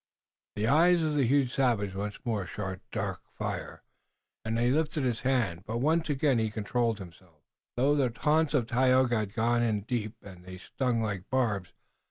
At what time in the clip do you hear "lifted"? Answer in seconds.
4.71-5.03